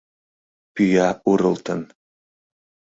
Пӱя 0.73 1.07
урылтын. 1.29 1.81